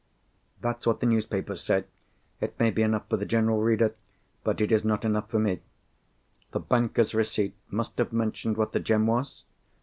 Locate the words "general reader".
3.27-3.93